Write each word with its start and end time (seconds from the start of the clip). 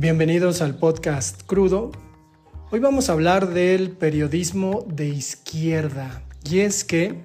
Bienvenidos 0.00 0.62
al 0.62 0.76
podcast 0.76 1.42
Crudo. 1.42 1.92
Hoy 2.70 2.80
vamos 2.80 3.10
a 3.10 3.12
hablar 3.12 3.50
del 3.50 3.90
periodismo 3.90 4.86
de 4.88 5.08
izquierda. 5.08 6.22
Y 6.42 6.60
es 6.60 6.84
que 6.84 7.16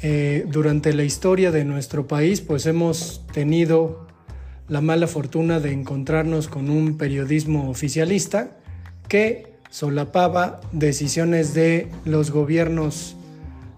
eh, 0.00 0.44
durante 0.46 0.92
la 0.92 1.02
historia 1.02 1.50
de 1.50 1.64
nuestro 1.64 2.06
país 2.06 2.40
pues 2.40 2.66
hemos 2.66 3.26
tenido 3.32 4.06
la 4.68 4.80
mala 4.80 5.08
fortuna 5.08 5.58
de 5.58 5.72
encontrarnos 5.72 6.46
con 6.46 6.70
un 6.70 6.98
periodismo 6.98 7.68
oficialista 7.68 8.58
que 9.08 9.56
solapaba 9.68 10.60
decisiones 10.70 11.52
de 11.52 11.90
los 12.04 12.30
gobiernos 12.30 13.16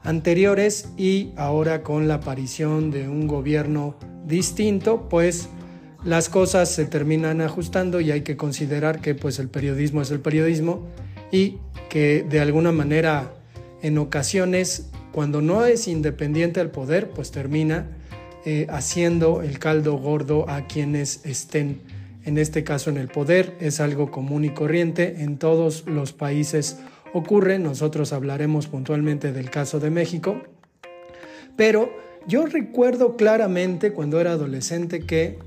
anteriores 0.02 0.90
y 0.98 1.32
ahora 1.38 1.82
con 1.82 2.06
la 2.06 2.16
aparición 2.16 2.90
de 2.90 3.08
un 3.08 3.26
gobierno 3.26 3.96
distinto 4.26 5.08
pues 5.08 5.48
las 6.04 6.28
cosas 6.28 6.70
se 6.70 6.84
terminan 6.84 7.40
ajustando 7.40 8.00
y 8.00 8.10
hay 8.10 8.22
que 8.22 8.36
considerar 8.36 9.00
que 9.00 9.14
pues 9.14 9.38
el 9.38 9.48
periodismo 9.48 10.02
es 10.02 10.10
el 10.10 10.20
periodismo 10.20 10.86
y 11.32 11.58
que 11.88 12.24
de 12.28 12.40
alguna 12.40 12.72
manera 12.72 13.32
en 13.82 13.98
ocasiones 13.98 14.90
cuando 15.12 15.40
no 15.40 15.64
es 15.64 15.88
independiente 15.88 16.60
al 16.60 16.70
poder 16.70 17.10
pues 17.10 17.30
termina 17.30 17.86
eh, 18.44 18.66
haciendo 18.68 19.42
el 19.42 19.58
caldo 19.58 19.96
gordo 19.96 20.48
a 20.48 20.66
quienes 20.66 21.24
estén 21.24 21.80
en 22.24 22.38
este 22.38 22.64
caso 22.64 22.90
en 22.90 22.96
el 22.96 23.08
poder. 23.08 23.54
Es 23.60 23.80
algo 23.80 24.10
común 24.10 24.44
y 24.44 24.50
corriente 24.50 25.22
en 25.22 25.38
todos 25.38 25.84
los 25.86 26.12
países. 26.12 26.78
Ocurre 27.12 27.58
nosotros 27.58 28.12
hablaremos 28.12 28.66
puntualmente 28.66 29.32
del 29.32 29.50
caso 29.50 29.80
de 29.80 29.90
México 29.90 30.42
pero 31.56 31.90
yo 32.26 32.46
recuerdo 32.46 33.16
claramente 33.16 33.92
cuando 33.92 34.20
era 34.20 34.32
adolescente 34.32 35.00
que 35.00 35.38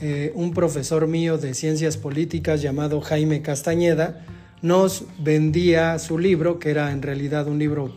eh, 0.00 0.32
un 0.34 0.52
profesor 0.52 1.06
mío 1.06 1.38
de 1.38 1.54
ciencias 1.54 1.96
políticas 1.96 2.60
llamado 2.60 3.00
Jaime 3.00 3.40
Castañeda 3.40 4.26
nos 4.60 5.04
vendía 5.18 5.98
su 5.98 6.18
libro, 6.18 6.58
que 6.58 6.70
era 6.70 6.92
en 6.92 7.00
realidad 7.00 7.46
un 7.46 7.58
libro 7.58 7.94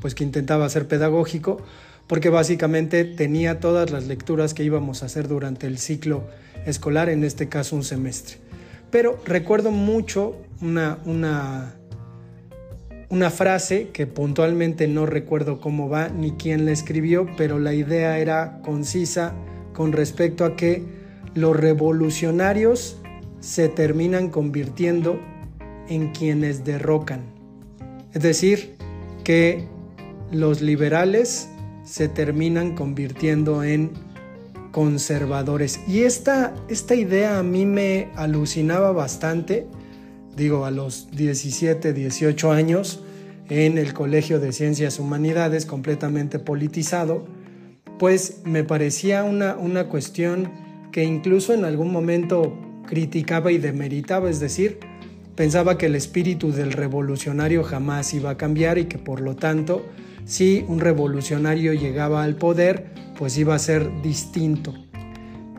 pues 0.00 0.14
que 0.14 0.24
intentaba 0.24 0.68
ser 0.68 0.86
pedagógico, 0.86 1.62
porque 2.06 2.28
básicamente 2.28 3.04
tenía 3.04 3.60
todas 3.60 3.90
las 3.90 4.06
lecturas 4.06 4.52
que 4.52 4.62
íbamos 4.62 5.02
a 5.02 5.06
hacer 5.06 5.26
durante 5.26 5.66
el 5.66 5.78
ciclo 5.78 6.24
escolar, 6.66 7.08
en 7.08 7.24
este 7.24 7.48
caso 7.48 7.76
un 7.76 7.84
semestre. 7.84 8.36
Pero 8.90 9.18
recuerdo 9.24 9.70
mucho 9.70 10.36
una, 10.60 10.98
una, 11.04 11.74
una 13.08 13.30
frase 13.30 13.88
que 13.92 14.06
puntualmente 14.06 14.86
no 14.86 15.06
recuerdo 15.06 15.60
cómo 15.60 15.88
va 15.88 16.08
ni 16.08 16.32
quién 16.32 16.64
la 16.64 16.72
escribió, 16.72 17.26
pero 17.36 17.58
la 17.58 17.74
idea 17.74 18.18
era 18.18 18.60
concisa 18.62 19.34
con 19.72 19.92
respecto 19.92 20.44
a 20.44 20.56
que 20.56 20.97
los 21.34 21.56
revolucionarios 21.56 22.98
se 23.40 23.68
terminan 23.68 24.30
convirtiendo 24.30 25.20
en 25.88 26.12
quienes 26.12 26.64
derrocan. 26.64 27.22
Es 28.12 28.22
decir, 28.22 28.76
que 29.24 29.66
los 30.30 30.60
liberales 30.60 31.48
se 31.84 32.08
terminan 32.08 32.74
convirtiendo 32.74 33.62
en 33.62 33.92
conservadores. 34.72 35.80
Y 35.88 36.00
esta, 36.02 36.54
esta 36.68 36.94
idea 36.94 37.38
a 37.38 37.42
mí 37.42 37.64
me 37.64 38.10
alucinaba 38.14 38.92
bastante, 38.92 39.66
digo, 40.36 40.64
a 40.64 40.70
los 40.70 41.10
17, 41.12 41.92
18 41.92 42.52
años, 42.52 43.02
en 43.48 43.78
el 43.78 43.94
Colegio 43.94 44.40
de 44.40 44.52
Ciencias 44.52 44.98
Humanidades, 44.98 45.64
completamente 45.64 46.38
politizado, 46.38 47.26
pues 47.98 48.42
me 48.44 48.62
parecía 48.62 49.24
una, 49.24 49.56
una 49.56 49.88
cuestión 49.88 50.50
que 50.92 51.04
incluso 51.04 51.54
en 51.54 51.64
algún 51.64 51.92
momento 51.92 52.56
criticaba 52.86 53.52
y 53.52 53.58
demeritaba, 53.58 54.30
es 54.30 54.40
decir, 54.40 54.78
pensaba 55.34 55.78
que 55.78 55.86
el 55.86 55.94
espíritu 55.94 56.52
del 56.52 56.72
revolucionario 56.72 57.62
jamás 57.62 58.14
iba 58.14 58.30
a 58.30 58.36
cambiar 58.36 58.78
y 58.78 58.86
que 58.86 58.98
por 58.98 59.20
lo 59.20 59.36
tanto, 59.36 59.86
si 60.24 60.64
un 60.68 60.80
revolucionario 60.80 61.74
llegaba 61.74 62.22
al 62.22 62.36
poder, 62.36 62.86
pues 63.16 63.36
iba 63.38 63.54
a 63.54 63.58
ser 63.58 63.90
distinto. 64.02 64.74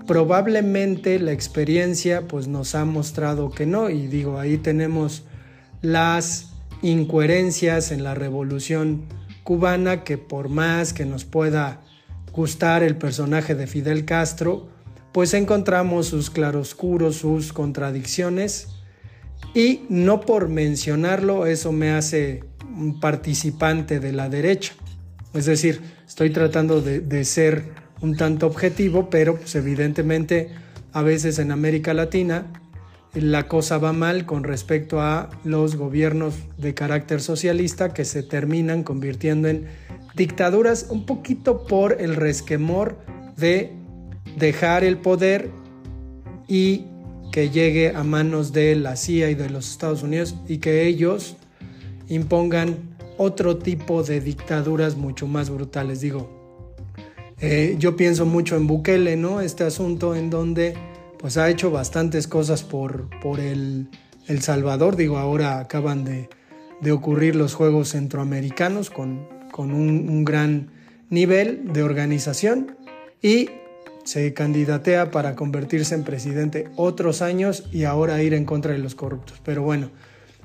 Probablemente 0.08 1.20
la 1.20 1.32
experiencia 1.32 2.28
pues 2.28 2.48
nos 2.48 2.74
ha 2.74 2.84
mostrado 2.84 3.52
que 3.52 3.66
no 3.66 3.90
y 3.90 4.08
digo, 4.08 4.40
ahí 4.40 4.58
tenemos 4.58 5.24
las 5.82 6.54
incoherencias 6.82 7.92
en 7.92 8.04
la 8.04 8.16
revolución 8.16 9.06
cubana 9.44 10.04
que 10.04 10.18
por 10.18 10.50
más 10.50 10.94
que 10.94 11.06
nos 11.06 11.26
pueda 11.26 11.82
gustar 12.32 12.84
el 12.84 12.96
personaje 12.96 13.56
de 13.56 13.68
Fidel 13.68 14.06
Castro, 14.06 14.70
pues 15.12 15.34
encontramos 15.34 16.08
sus 16.08 16.30
claroscuros, 16.30 17.18
sus 17.18 17.54
contradicciones 17.54 18.68
y 19.54 19.82
no 19.90 20.22
por 20.22 20.50
mencionarlo 20.50 21.46
eso 21.46 21.72
me 21.72 21.92
hace 21.92 22.44
un 22.76 23.00
participante 23.00 24.00
de 24.00 24.14
la 24.14 24.30
derecha. 24.30 24.74
Es 25.34 25.46
decir, 25.46 25.82
estoy 26.08 26.30
tratando 26.32 26.82
de, 26.82 27.26
ser 27.26 27.64
un 28.02 28.16
tanto 28.16 28.48
objetivo, 28.48 29.10
pero 29.10 29.36
pues 29.38 29.56
evidentemente 29.56 30.50
a 30.94 31.02
veces 31.02 31.40
en 31.40 31.52
América 31.52 31.94
Latina 31.94 32.48
la 33.14 33.48
cosa 33.48 33.80
va 33.80 33.92
mal 33.92 34.26
con 34.26 34.44
respecto 34.44 35.02
a 35.02 35.30
los 35.44 35.76
gobiernos 35.76 36.36
de 36.58 36.74
carácter 36.74 37.22
socialista 37.22 37.94
que 37.94 38.06
se 38.06 38.22
terminan 38.22 38.84
convirtiendo 38.84 39.48
en 39.48 39.68
dictaduras 40.16 40.88
un 40.90 41.06
poquito 41.06 41.66
por 41.66 42.02
el 42.02 42.16
resquemor 42.16 42.98
de 43.36 43.79
dejar 44.38 44.84
el 44.84 44.98
poder 44.98 45.50
y 46.48 46.86
que 47.32 47.50
llegue 47.50 47.96
a 47.96 48.04
manos 48.04 48.54
de 48.54 48.76
la 48.76 48.96
CIA 48.96 49.30
y 49.30 49.36
de 49.36 49.50
los 49.50 49.70
Estados 49.70 50.04
Unidos 50.04 50.36
y 50.48 50.58
que 50.58 50.88
ellos 50.88 51.36
impongan 52.08 52.78
otro 53.18 53.58
tipo 53.58 54.04
de 54.04 54.22
dictaduras 54.22 54.96
mucho 54.96 55.28
más 55.28 55.50
brutales. 55.50 56.02
Digo, 56.02 56.56
eh, 57.40 57.76
yo 57.78 57.96
pienso 57.96 58.26
mucho 58.26 58.56
en 58.56 58.66
Bukele, 58.66 59.16
¿no? 59.16 59.42
Este 59.42 59.64
asunto 59.64 60.16
en 60.16 60.30
donde 60.30 60.76
pues 61.20 61.38
ha 61.38 61.50
hecho 61.50 61.70
bastantes 61.70 62.28
cosas 62.28 62.64
por, 62.64 63.10
por 63.20 63.40
el, 63.40 63.90
el 64.28 64.42
Salvador. 64.42 64.96
Digo, 64.96 65.18
ahora 65.18 65.60
acaban 65.60 66.04
de, 66.04 66.30
de 66.82 66.92
ocurrir 66.92 67.36
los 67.36 67.54
Juegos 67.54 67.90
Centroamericanos 67.90 68.90
con, 68.90 69.28
con 69.52 69.72
un, 69.72 70.10
un 70.10 70.26
gran 70.26 70.72
nivel 71.10 71.74
de 71.74 71.84
organización 71.84 72.78
y 73.22 73.50
se 74.04 74.34
candidatea 74.34 75.12
para 75.12 75.36
convertirse 75.36 75.96
en 75.96 76.04
presidente 76.04 76.68
otros 76.76 77.22
años 77.22 77.68
y 77.72 77.84
ahora 77.84 78.22
ir 78.24 78.34
en 78.34 78.46
contra 78.46 78.74
de 78.74 78.80
los 78.80 78.96
corruptos. 78.96 79.42
Pero 79.44 79.62
bueno, 79.64 79.92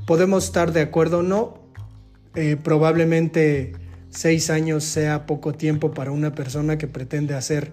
podemos 0.06 0.44
estar 0.44 0.72
de 0.72 0.82
acuerdo 0.82 1.18
o 1.18 1.22
no. 1.22 1.64
Eh, 2.34 2.56
probablemente 2.62 3.72
seis 4.10 4.50
años 4.50 4.84
sea 4.84 5.26
poco 5.26 5.52
tiempo 5.52 5.92
para 5.92 6.10
una 6.10 6.34
persona 6.34 6.78
que 6.78 6.88
pretende 6.88 7.34
hacer 7.34 7.72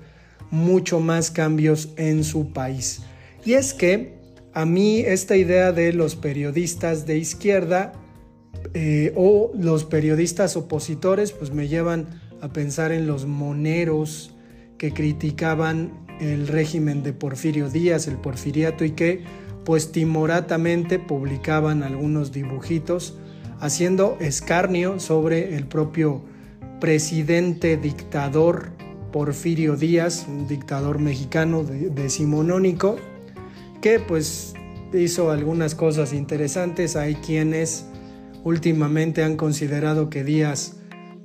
mucho 0.50 1.00
más 1.00 1.32
cambios 1.32 1.90
en 1.98 2.24
su 2.24 2.54
país. 2.54 3.02
Y 3.46 3.54
es 3.54 3.74
que 3.74 4.20
a 4.54 4.66
mí 4.66 5.00
esta 5.00 5.36
idea 5.36 5.72
de 5.72 5.94
los 5.94 6.16
periodistas 6.16 7.06
de 7.06 7.18
izquierda 7.18 7.94
eh, 8.74 9.14
o 9.16 9.52
los 9.58 9.86
periodistas 9.86 10.56
opositores 10.56 11.32
pues 11.32 11.52
me 11.52 11.68
llevan 11.68 12.22
a 12.42 12.50
pensar 12.50 12.92
en 12.92 13.08
los 13.08 13.26
moneros, 13.26 14.36
que 14.82 14.94
criticaban 14.94 15.92
el 16.20 16.48
régimen 16.48 17.04
de 17.04 17.14
Porfirio 17.14 17.70
Díaz, 17.70 18.08
el 18.08 18.16
porfiriato, 18.16 18.84
y 18.84 18.94
que 18.94 19.24
pues 19.64 19.92
timoratamente 19.92 20.98
publicaban 20.98 21.84
algunos 21.84 22.32
dibujitos 22.32 23.16
haciendo 23.60 24.18
escarnio 24.20 25.00
sobre 25.00 25.56
el 25.56 25.68
propio 25.68 26.24
presidente 26.80 27.78
dictador 27.78 28.72
Porfirio 29.12 29.76
Díaz, 29.76 30.26
un 30.28 30.48
dictador 30.48 30.98
mexicano 30.98 31.64
decimonónico, 31.64 32.98
que 33.84 34.00
pues 34.00 34.56
hizo 34.94 35.30
algunas 35.30 35.76
cosas 35.76 36.12
interesantes. 36.12 36.96
Hay 36.96 37.14
quienes 37.14 37.86
últimamente 38.44 39.22
han 39.22 39.38
considerado 39.38 40.10
que 40.10 40.24
Díaz 40.24 40.81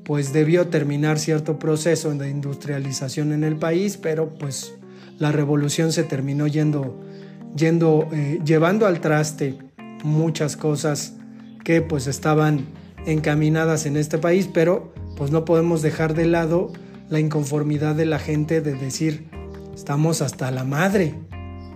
pues 0.06 0.32
debió 0.32 0.68
terminar 0.68 1.18
cierto 1.18 1.58
proceso 1.58 2.14
de 2.14 2.30
industrialización 2.30 3.32
en 3.32 3.42
el 3.42 3.56
país, 3.56 3.96
pero 3.96 4.32
pues 4.34 4.72
la 5.18 5.32
revolución 5.32 5.90
se 5.90 6.04
terminó 6.04 6.46
yendo, 6.46 7.02
yendo 7.56 8.08
eh, 8.12 8.40
llevando 8.44 8.86
al 8.86 9.00
traste 9.00 9.58
muchas 10.04 10.56
cosas 10.56 11.14
que 11.64 11.82
pues 11.82 12.06
estaban 12.06 12.66
encaminadas 13.04 13.84
en 13.84 13.96
este 13.96 14.16
país, 14.18 14.48
pero 14.52 14.92
pues 15.16 15.32
no 15.32 15.44
podemos 15.44 15.82
dejar 15.82 16.14
de 16.14 16.26
lado 16.26 16.72
la 17.10 17.18
inconformidad 17.18 17.96
de 17.96 18.06
la 18.06 18.20
gente 18.20 18.60
de 18.60 18.74
decir 18.74 19.28
estamos 19.74 20.22
hasta 20.22 20.52
la 20.52 20.62
madre, 20.62 21.14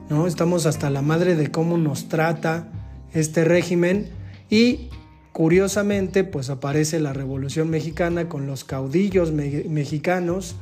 ¿no? 0.09 0.29
Estamos 0.29 0.67
hasta 0.67 0.89
la 0.89 1.03
madre 1.03 1.35
de 1.35 1.51
cómo 1.51 1.79
nos 1.79 2.09
trata 2.09 2.69
este 3.13 3.45
régimen 3.45 4.09
y 4.49 4.89
Curiosamente, 5.33 6.25
pues 6.25 6.51
aparece 6.51 6.99
la 6.99 7.13
Revolución 7.13 7.71
Mexicana 7.71 8.29
con 8.29 8.47
los 8.47 8.65
caudillos 8.65 9.33
mexicanos 9.33 10.57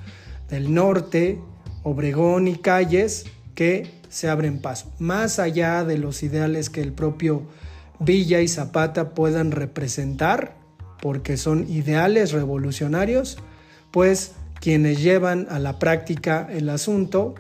del 0.50 0.75
norte, 0.75 1.41
Obregón 1.82 2.49
y 2.49 2.56
Calles, 2.56 3.25
que 3.55 3.91
se 4.09 4.29
abren 4.29 4.61
paso, 4.61 4.93
más 4.99 5.38
allá 5.38 5.85
de 5.85 5.99
los 5.99 6.23
ideales 6.23 6.70
que 6.70 6.81
el 6.81 6.93
propio 6.93 7.43
Villa 7.99 8.41
y 8.41 8.49
Zapata 8.49 9.11
puedan 9.15 9.50
representar, 9.50 10.56
porque 11.00 11.37
son 11.37 11.69
ideales 11.69 12.32
revolucionarios, 12.32 13.38
pues 13.91 14.32
quienes 14.61 15.03
llevan 15.03 15.47
a 15.50 15.59
la 15.59 15.79
práctica 15.79 16.47
el 16.50 16.69
asunto, 16.69 17.35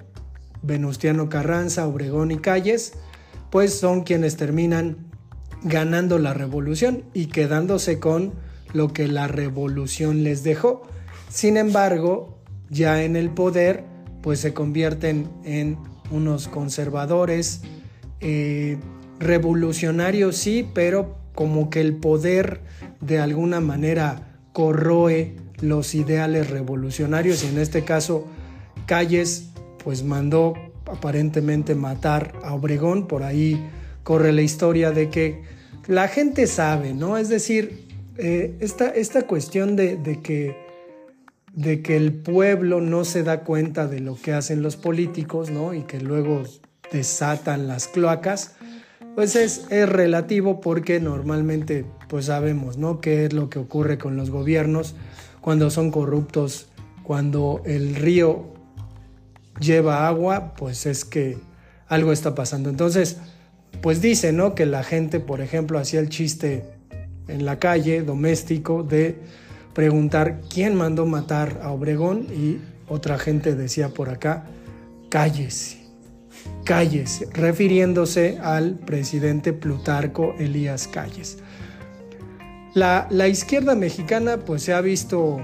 Venustiano 0.62 1.28
Carranza, 1.28 1.86
Obregón 1.86 2.30
y 2.30 2.38
Calles, 2.38 2.94
pues 3.50 3.78
son 3.78 4.02
quienes 4.02 4.36
terminan 4.36 5.07
ganando 5.62 6.18
la 6.18 6.34
revolución 6.34 7.04
y 7.14 7.26
quedándose 7.26 7.98
con 7.98 8.34
lo 8.72 8.92
que 8.92 9.08
la 9.08 9.28
revolución 9.28 10.22
les 10.24 10.42
dejó. 10.44 10.82
Sin 11.28 11.56
embargo, 11.56 12.38
ya 12.70 13.02
en 13.02 13.16
el 13.16 13.30
poder, 13.30 13.84
pues 14.22 14.40
se 14.40 14.54
convierten 14.54 15.28
en 15.44 15.78
unos 16.10 16.48
conservadores, 16.48 17.62
eh, 18.20 18.78
revolucionarios 19.18 20.36
sí, 20.36 20.68
pero 20.74 21.18
como 21.34 21.70
que 21.70 21.80
el 21.80 21.96
poder 21.96 22.62
de 23.00 23.20
alguna 23.20 23.60
manera 23.60 24.40
corroe 24.52 25.36
los 25.60 25.94
ideales 25.94 26.50
revolucionarios 26.50 27.44
y 27.44 27.48
en 27.48 27.58
este 27.58 27.84
caso 27.84 28.26
Calles 28.86 29.50
pues 29.82 30.02
mandó 30.02 30.54
aparentemente 30.86 31.74
matar 31.74 32.32
a 32.42 32.54
Obregón, 32.54 33.06
por 33.06 33.22
ahí 33.22 33.64
corre 34.08 34.32
la 34.32 34.40
historia 34.40 34.90
de 34.90 35.10
que 35.10 35.42
la 35.86 36.08
gente 36.08 36.46
sabe, 36.46 36.94
¿no? 36.94 37.18
Es 37.18 37.28
decir, 37.28 37.84
eh, 38.16 38.56
esta, 38.60 38.88
esta, 38.88 39.26
cuestión 39.26 39.76
de, 39.76 39.98
de, 39.98 40.22
que, 40.22 40.56
de 41.52 41.82
que 41.82 41.94
el 41.98 42.14
pueblo 42.14 42.80
no 42.80 43.04
se 43.04 43.22
da 43.22 43.40
cuenta 43.40 43.86
de 43.86 44.00
lo 44.00 44.16
que 44.16 44.32
hacen 44.32 44.62
los 44.62 44.76
políticos, 44.76 45.50
¿no? 45.50 45.74
Y 45.74 45.82
que 45.82 46.00
luego 46.00 46.42
desatan 46.90 47.68
las 47.68 47.86
cloacas, 47.86 48.54
pues 49.14 49.36
es, 49.36 49.66
es 49.68 49.86
relativo 49.86 50.62
porque 50.62 51.00
normalmente 51.00 51.84
pues 52.08 52.24
sabemos, 52.24 52.78
¿no? 52.78 53.02
Qué 53.02 53.26
es 53.26 53.34
lo 53.34 53.50
que 53.50 53.58
ocurre 53.58 53.98
con 53.98 54.16
los 54.16 54.30
gobiernos 54.30 54.94
cuando 55.42 55.68
son 55.68 55.90
corruptos, 55.90 56.70
cuando 57.02 57.60
el 57.66 57.94
río 57.94 58.54
lleva 59.60 60.08
agua, 60.08 60.54
pues 60.56 60.86
es 60.86 61.04
que 61.04 61.36
algo 61.88 62.10
está 62.10 62.34
pasando. 62.34 62.70
Entonces, 62.70 63.18
pues 63.80 64.00
dice, 64.00 64.32
¿no? 64.32 64.54
Que 64.54 64.66
la 64.66 64.82
gente, 64.82 65.20
por 65.20 65.40
ejemplo, 65.40 65.78
hacía 65.78 66.00
el 66.00 66.08
chiste 66.08 66.64
en 67.28 67.44
la 67.44 67.58
calle, 67.58 68.02
doméstico, 68.02 68.82
de 68.82 69.16
preguntar 69.74 70.40
quién 70.52 70.74
mandó 70.74 71.06
matar 71.06 71.60
a 71.62 71.70
Obregón 71.70 72.26
y 72.34 72.58
otra 72.88 73.18
gente 73.18 73.54
decía 73.54 73.90
por 73.90 74.08
acá, 74.08 74.46
cállese, 75.08 75.78
cállese, 76.64 77.28
refiriéndose 77.32 78.38
al 78.42 78.74
presidente 78.74 79.52
Plutarco 79.52 80.34
Elías 80.38 80.88
Calles. 80.88 81.38
La, 82.74 83.28
izquierda 83.28 83.74
mexicana 83.74 84.38
pues 84.38 84.62
se 84.62 84.72
ha 84.72 84.80
visto 84.80 85.40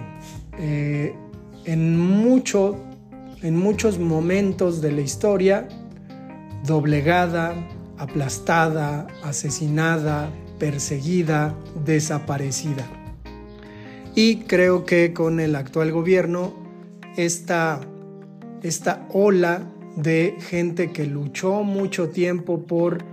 eh, 0.58 1.14
en, 1.64 1.98
mucho, 1.98 2.76
en 3.42 3.56
muchos 3.56 3.98
momentos 3.98 4.80
de 4.80 4.92
la 4.92 5.00
historia 5.00 5.68
doblegada, 6.64 7.54
aplastada, 7.98 9.06
asesinada, 9.22 10.30
perseguida, 10.58 11.54
desaparecida. 11.84 12.86
Y 14.14 14.40
creo 14.44 14.84
que 14.84 15.12
con 15.12 15.40
el 15.40 15.56
actual 15.56 15.92
gobierno 15.92 16.54
esta, 17.16 17.80
esta 18.62 19.06
ola 19.12 19.70
de 19.96 20.36
gente 20.40 20.92
que 20.92 21.06
luchó 21.06 21.62
mucho 21.62 22.08
tiempo 22.10 22.62
por 22.62 23.04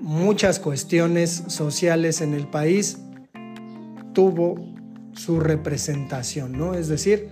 muchas 0.00 0.58
cuestiones 0.58 1.44
sociales 1.48 2.20
en 2.20 2.34
el 2.34 2.46
país 2.46 2.98
tuvo 4.12 4.74
su 5.12 5.40
representación, 5.40 6.52
¿no? 6.52 6.74
Es 6.74 6.88
decir, 6.88 7.28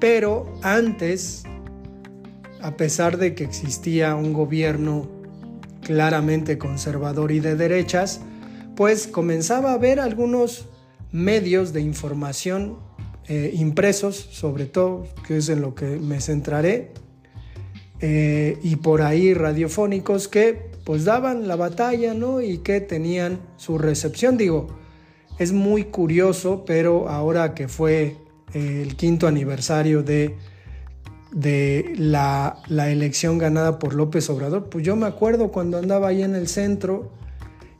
pero 0.00 0.52
antes, 0.62 1.44
a 2.60 2.76
pesar 2.76 3.18
de 3.18 3.34
que 3.34 3.44
existía 3.44 4.14
un 4.14 4.32
gobierno 4.32 5.17
claramente 5.88 6.58
conservador 6.58 7.32
y 7.32 7.40
de 7.40 7.56
derechas, 7.56 8.20
pues 8.76 9.06
comenzaba 9.06 9.70
a 9.70 9.74
haber 9.76 10.00
algunos 10.00 10.66
medios 11.12 11.72
de 11.72 11.80
información 11.80 12.76
eh, 13.26 13.52
impresos, 13.54 14.16
sobre 14.16 14.66
todo, 14.66 15.06
que 15.26 15.38
es 15.38 15.48
en 15.48 15.62
lo 15.62 15.74
que 15.74 15.86
me 15.86 16.20
centraré, 16.20 16.92
eh, 18.02 18.58
y 18.62 18.76
por 18.76 19.00
ahí 19.00 19.32
radiofónicos 19.32 20.28
que 20.28 20.70
pues 20.84 21.06
daban 21.06 21.48
la 21.48 21.56
batalla, 21.56 22.12
¿no? 22.12 22.42
Y 22.42 22.58
que 22.58 22.82
tenían 22.82 23.40
su 23.56 23.78
recepción, 23.78 24.36
digo, 24.36 24.66
es 25.38 25.52
muy 25.52 25.84
curioso, 25.84 26.64
pero 26.66 27.08
ahora 27.08 27.54
que 27.54 27.66
fue 27.66 28.18
eh, 28.52 28.82
el 28.82 28.94
quinto 28.94 29.26
aniversario 29.26 30.02
de, 30.02 30.36
de 31.32 31.94
la, 31.96 32.58
elección 32.68 33.38
ganada 33.38 33.78
por 33.78 33.94
López 33.94 34.28
Obrador, 34.30 34.68
pues 34.68 34.84
yo 34.84 34.96
me 34.96 35.06
acuerdo 35.06 35.48
cuando 35.48 35.78
andaba 35.78 36.08
ahí 36.08 36.22
en 36.22 36.34
el 36.34 36.48
centro 36.48 37.10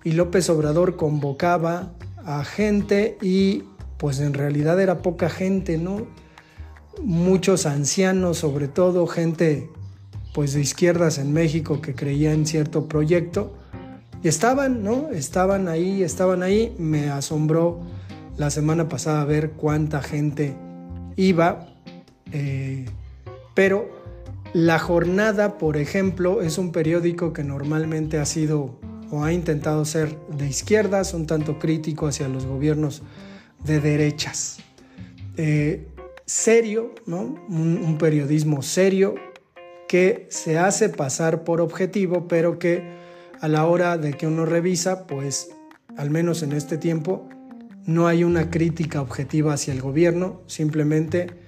y 0.05 0.13
López 0.13 0.49
Obrador 0.51 0.97
convocaba 0.97 1.93
a 2.25 2.45
gente 2.45 3.17
y 3.23 3.65
pues 3.97 4.21
en 4.21 4.35
realidad 4.35 4.81
era 4.81 4.99
poca 4.99 5.29
gente, 5.29 5.79
¿no? 5.79 6.07
Muchos 7.03 7.67
ancianos, 7.67 8.39
sobre 8.39 8.69
todo 8.69 9.07
gente 9.07 9.71
pues 10.35 10.53
de 10.53 10.61
izquierdas 10.61 11.19
en 11.19 11.33
México 11.33 11.81
que 11.81 11.95
creía 11.95 12.33
en 12.33 12.47
cierto 12.47 12.87
proyecto 12.87 13.55
y 14.23 14.29
estaban, 14.29 14.83
¿no? 14.83 15.11
Estaban 15.11 15.69
ahí, 15.69 16.03
estaban 16.03 16.43
ahí. 16.43 16.75
Me 16.79 17.11
asombró 17.11 17.81
la 18.37 18.51
semana 18.51 18.89
pasada 18.89 19.25
ver 19.25 19.53
cuánta 19.53 20.03
gente 20.03 20.57
iba. 21.17 21.69
Eh, 22.33 22.87
pero 23.59 23.91
La 24.53 24.79
Jornada, 24.79 25.59
por 25.59 25.79
ejemplo, 25.79 26.43
es 26.43 26.59
un 26.59 26.71
periódico 26.71 27.33
que 27.33 27.43
normalmente 27.43 28.19
ha 28.19 28.25
sido 28.25 28.79
o 29.11 29.25
ha 29.25 29.33
intentado 29.33 29.85
ser 29.85 30.17
de 30.29 30.47
izquierdas, 30.47 31.13
un 31.13 31.27
tanto 31.27 31.59
crítico 31.59 32.07
hacia 32.07 32.29
los 32.29 32.47
gobiernos 32.47 33.03
de 33.65 33.81
derechas. 33.81 34.59
Eh, 35.37 35.89
serio, 36.25 36.95
¿no? 37.05 37.37
un 37.49 37.99
periodismo 37.99 38.63
serio 38.63 39.17
que 39.89 40.29
se 40.31 40.57
hace 40.57 40.89
pasar 40.89 41.43
por 41.43 41.61
objetivo, 41.61 42.29
pero 42.29 42.61
que 42.61 42.85
a 43.41 43.49
la 43.49 43.67
hora 43.67 43.99
de 43.99 44.13
que 44.13 44.29
uno 44.29 44.47
revisa, 44.47 45.05
pues 45.09 45.51
al 45.97 46.11
menos 46.11 46.45
en 46.45 46.53
este 46.53 46.79
tiempo, 46.79 47.29
no 47.87 48.07
hay 48.07 48.23
una 48.23 48.51
crítica 48.51 49.03
objetiva 49.03 49.55
hacia 49.55 49.73
el 49.73 49.83
gobierno, 49.83 50.43
simplemente 50.47 51.48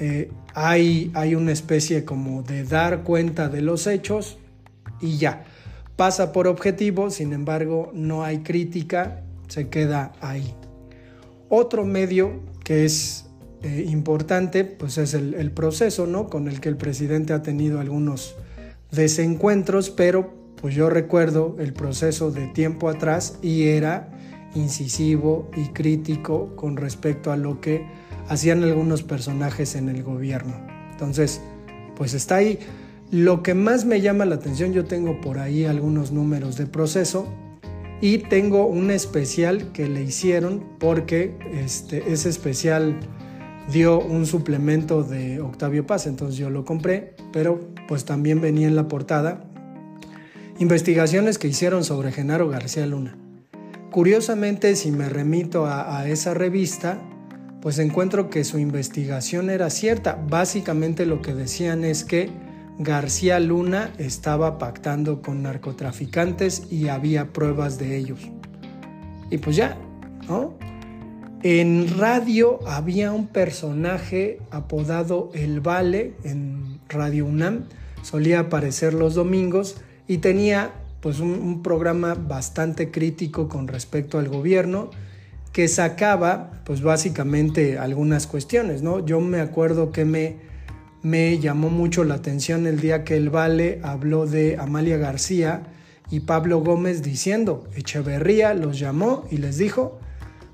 eh, 0.00 0.30
hay, 0.54 1.10
hay 1.14 1.34
una 1.34 1.52
especie 1.52 2.06
como 2.06 2.42
de 2.42 2.64
dar 2.64 3.02
cuenta 3.02 3.50
de 3.50 3.60
los 3.60 3.86
hechos 3.86 4.38
y 4.98 5.18
ya. 5.18 5.44
Pasa 5.96 6.32
por 6.32 6.46
objetivo, 6.46 7.10
sin 7.10 7.34
embargo, 7.34 7.90
no 7.92 8.24
hay 8.24 8.38
crítica, 8.38 9.22
se 9.48 9.68
queda 9.68 10.12
ahí. 10.22 10.54
Otro 11.50 11.84
medio 11.84 12.40
que 12.64 12.86
es 12.86 13.26
eh, 13.62 13.84
importante, 13.88 14.64
pues 14.64 14.96
es 14.96 15.12
el, 15.12 15.34
el, 15.34 15.50
proceso, 15.50 16.06
¿no? 16.06 16.30
Con 16.30 16.48
el 16.48 16.60
que 16.60 16.70
el 16.70 16.78
presidente 16.78 17.34
ha 17.34 17.42
tenido 17.42 17.78
algunos 17.78 18.36
desencuentros, 18.90 19.90
pero 19.90 20.32
pues 20.56 20.74
yo 20.74 20.88
recuerdo 20.88 21.56
el 21.58 21.74
proceso 21.74 22.30
de 22.30 22.46
tiempo 22.46 22.88
atrás 22.88 23.38
y 23.42 23.64
era 23.64 24.08
incisivo 24.54 25.50
y 25.54 25.68
crítico 25.68 26.56
con 26.56 26.78
respecto 26.78 27.32
a 27.32 27.36
lo 27.36 27.60
que 27.60 27.84
hacían 28.28 28.62
algunos 28.62 29.02
personajes 29.02 29.74
en 29.74 29.88
el 29.88 30.02
gobierno. 30.02 30.54
Entonces, 30.92 31.40
pues 31.96 32.14
está 32.14 32.36
ahí. 32.36 32.58
Lo 33.10 33.42
que 33.42 33.54
más 33.54 33.84
me 33.84 34.00
llama 34.00 34.24
la 34.24 34.36
atención, 34.36 34.72
yo 34.72 34.84
tengo 34.84 35.20
por 35.20 35.38
ahí 35.38 35.64
algunos 35.64 36.12
números 36.12 36.56
de 36.56 36.66
proceso 36.66 37.26
y 38.00 38.18
tengo 38.18 38.66
un 38.66 38.90
especial 38.90 39.72
que 39.72 39.88
le 39.88 40.02
hicieron 40.02 40.64
porque 40.78 41.36
este, 41.52 42.12
ese 42.12 42.28
especial 42.28 42.98
dio 43.72 44.00
un 44.00 44.26
suplemento 44.26 45.02
de 45.02 45.40
Octavio 45.40 45.86
Paz, 45.86 46.06
entonces 46.06 46.36
yo 46.36 46.50
lo 46.50 46.64
compré, 46.64 47.14
pero 47.32 47.60
pues 47.88 48.04
también 48.04 48.40
venía 48.40 48.66
en 48.66 48.76
la 48.76 48.88
portada 48.88 49.44
investigaciones 50.60 51.38
que 51.38 51.48
hicieron 51.48 51.84
sobre 51.84 52.12
Genaro 52.12 52.48
García 52.48 52.86
Luna. 52.86 53.16
Curiosamente, 53.90 54.76
si 54.76 54.92
me 54.92 55.08
remito 55.08 55.66
a, 55.66 56.06
esa 56.06 56.34
revista, 56.34 57.00
pues 57.60 57.78
encuentro 57.78 58.30
que 58.30 58.44
su 58.44 58.58
investigación 58.58 59.50
era 59.50 59.70
cierta. 59.70 60.22
Básicamente 60.28 61.06
lo 61.06 61.22
que 61.22 61.34
decían 61.34 61.84
es 61.84 62.04
que 62.04 62.30
García 62.78 63.38
Luna 63.40 63.92
estaba 63.98 64.58
pactando 64.58 65.20
con 65.20 65.42
narcotraficantes 65.42 66.64
y 66.70 66.88
había 66.88 67.32
pruebas 67.32 67.78
de 67.78 67.96
ellos. 67.96 68.20
Y 69.30 69.38
pues 69.38 69.56
ya, 69.56 69.76
¿no? 70.28 70.54
En 71.42 71.98
radio 71.98 72.60
había 72.66 73.12
un 73.12 73.26
personaje 73.26 74.40
apodado 74.50 75.30
El 75.34 75.60
Vale 75.60 76.14
en 76.24 76.80
Radio 76.88 77.24
UNAM 77.24 77.64
solía 78.02 78.40
aparecer 78.40 78.94
los 78.94 79.14
domingos 79.14 79.76
y 80.06 80.18
tenía 80.18 80.72
pues 81.00 81.20
un, 81.20 81.62
programa 81.62 82.14
bastante 82.14 82.90
crítico 82.90 83.48
con 83.48 83.68
respecto 83.68 84.18
al 84.18 84.28
gobierno 84.28 84.90
que 85.52 85.68
sacaba 85.68 86.62
pues 86.64 86.82
básicamente 86.82 87.78
algunas 87.78 88.26
cuestiones, 88.26 88.82
¿no? 88.82 89.04
Yo 89.04 89.20
me 89.20 89.40
acuerdo 89.40 89.90
que 89.90 90.04
me, 90.04 90.36
me 91.02 91.38
llamó 91.38 91.70
mucho 91.70 92.04
la 92.04 92.14
atención 92.14 92.66
el 92.66 92.80
día 92.80 93.04
que 93.04 93.16
el 93.16 93.30
Vale 93.30 93.80
habló 93.82 94.26
de 94.26 94.56
Amalia 94.58 94.96
García 94.96 95.64
y 96.10 96.20
Pablo 96.20 96.60
Gómez 96.60 97.02
diciendo, 97.02 97.64
Echeverría 97.74 98.54
los 98.54 98.78
llamó 98.78 99.26
y 99.30 99.38
les 99.38 99.58
dijo, 99.58 99.98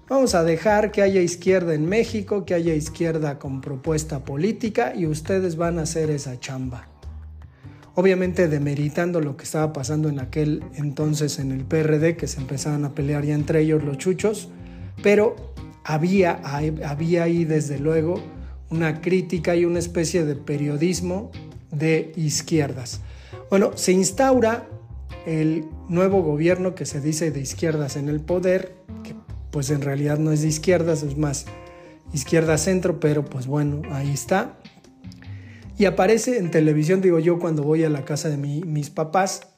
vamos 0.08 0.34
a 0.34 0.44
dejar 0.44 0.92
que 0.92 1.02
haya 1.02 1.20
izquierda 1.20 1.74
en 1.74 1.86
México, 1.86 2.44
que 2.44 2.54
haya 2.54 2.74
izquierda 2.74 3.38
con 3.38 3.60
propuesta 3.60 4.24
política 4.24 4.94
y 4.94 5.06
ustedes 5.06 5.56
van 5.56 5.78
a 5.78 5.82
hacer 5.82 6.10
esa 6.10 6.40
chamba 6.40 6.88
obviamente 7.96 8.46
demeritando 8.46 9.22
lo 9.22 9.36
que 9.38 9.44
estaba 9.44 9.72
pasando 9.72 10.10
en 10.10 10.20
aquel 10.20 10.62
entonces 10.74 11.38
en 11.38 11.50
el 11.50 11.64
PRD, 11.64 12.16
que 12.16 12.28
se 12.28 12.38
empezaban 12.38 12.84
a 12.84 12.94
pelear 12.94 13.24
ya 13.24 13.34
entre 13.34 13.62
ellos 13.62 13.82
los 13.82 13.96
chuchos, 13.96 14.50
pero 15.02 15.36
había, 15.84 16.40
había 16.84 17.24
ahí 17.24 17.44
desde 17.44 17.78
luego 17.78 18.20
una 18.70 19.00
crítica 19.00 19.54
y 19.54 19.64
una 19.64 19.78
especie 19.78 20.24
de 20.24 20.34
periodismo 20.34 21.30
de 21.70 22.12
izquierdas. 22.16 23.00
Bueno, 23.50 23.72
se 23.76 23.92
instaura 23.92 24.68
el 25.26 25.64
nuevo 25.88 26.22
gobierno 26.22 26.74
que 26.74 26.86
se 26.86 27.00
dice 27.00 27.30
de 27.30 27.40
izquierdas 27.40 27.96
en 27.96 28.08
el 28.08 28.20
poder, 28.20 28.74
que 29.04 29.14
pues 29.50 29.70
en 29.70 29.82
realidad 29.82 30.18
no 30.18 30.32
es 30.32 30.42
de 30.42 30.48
izquierdas, 30.48 31.02
es 31.02 31.16
más 31.16 31.46
izquierda 32.12 32.58
centro, 32.58 32.98
pero 33.00 33.24
pues 33.24 33.46
bueno, 33.46 33.82
ahí 33.90 34.10
está. 34.12 34.56
Y 35.78 35.84
aparece 35.84 36.38
en 36.38 36.50
televisión, 36.50 37.00
digo 37.00 37.18
yo, 37.18 37.38
cuando 37.38 37.62
voy 37.62 37.84
a 37.84 37.90
la 37.90 38.04
casa 38.04 38.28
de 38.28 38.38
mis 38.38 38.90
papás, 38.90 39.48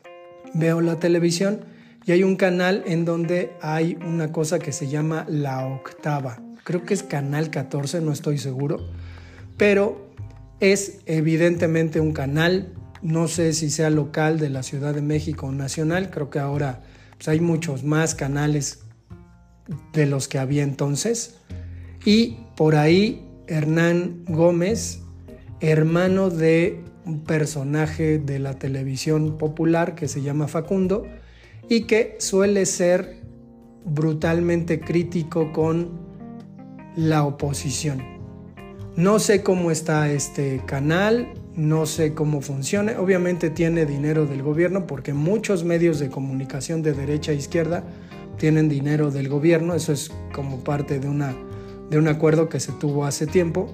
veo 0.52 0.80
la 0.80 0.97
televisión 0.97 1.61
y 2.09 2.12
hay 2.12 2.23
un 2.23 2.37
canal 2.37 2.85
en 2.87 3.05
donde 3.05 3.53
hay 3.61 3.99
una 4.03 4.33
cosa 4.33 4.59
que 4.59 4.73
se 4.73 4.88
llama 4.88 5.27
La 5.29 5.67
Octava. 5.67 6.41
Creo 6.65 6.87
que 6.87 6.95
es 6.95 7.03
canal 7.03 7.50
14, 7.50 8.00
no 8.00 8.12
estoy 8.12 8.38
seguro. 8.38 8.79
Pero 9.59 10.11
es 10.59 11.00
evidentemente 11.05 12.00
un 12.00 12.15
canal, 12.15 12.73
no 13.03 13.29
sé 13.29 13.53
si 13.53 13.69
sea 13.69 13.91
local 13.91 14.38
de 14.38 14.49
la 14.49 14.62
Ciudad 14.62 14.95
de 14.95 15.03
México 15.03 15.49
o 15.49 15.53
nacional, 15.53 16.09
creo 16.09 16.31
que 16.31 16.38
ahora 16.38 16.81
pues, 17.19 17.29
hay 17.29 17.41
muchos 17.41 17.85
más 17.85 18.15
canales 18.15 18.85
de 19.93 20.07
los 20.07 20.29
que 20.29 20.38
había 20.38 20.62
entonces. 20.62 21.37
Y 22.07 22.38
por 22.57 22.77
ahí 22.77 23.29
Hernán 23.49 24.25
Gómez 24.25 25.03
hermano 25.61 26.31
de 26.31 26.83
un 27.05 27.25
personaje 27.25 28.19
de 28.19 28.38
la 28.38 28.55
televisión 28.55 29.37
popular 29.37 29.95
que 29.95 30.09
se 30.09 30.23
llama 30.23 30.49
Facundo 30.49 31.07
y 31.68 31.82
que 31.82 32.16
suele 32.18 32.66
ser 32.66 33.22
brutalmente 33.84 34.80
crítico 34.80 35.52
con 35.52 35.90
la 36.96 37.25
oposición. 37.25 38.02
No 38.96 39.18
sé 39.18 39.42
cómo 39.42 39.70
está 39.70 40.10
este 40.10 40.60
canal, 40.66 41.28
no 41.54 41.87
sé 41.87 42.14
cómo 42.14 42.40
funciona. 42.40 43.00
Obviamente 43.00 43.50
tiene 43.50 43.87
dinero 43.87 44.26
del 44.26 44.42
gobierno 44.42 44.87
porque 44.87 45.14
muchos 45.14 45.62
medios 45.64 46.00
de 46.00 46.08
comunicación 46.08 46.82
de 46.82 46.94
derecha 46.94 47.32
e 47.32 47.37
izquierda 47.37 47.84
tienen 48.38 48.68
dinero 48.68 49.10
del 49.10 49.28
gobierno. 49.28 49.75
Eso 49.75 49.92
es 49.92 50.10
como 50.32 50.64
parte 50.64 50.98
de, 50.98 51.08
una, 51.08 51.37
de 51.90 51.98
un 51.98 52.08
acuerdo 52.08 52.48
que 52.48 52.58
se 52.58 52.72
tuvo 52.72 53.04
hace 53.04 53.26
tiempo. 53.26 53.72